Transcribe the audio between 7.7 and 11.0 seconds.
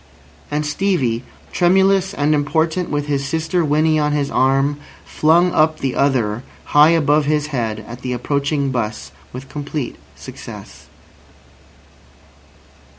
at the approaching 'bus, with complete success.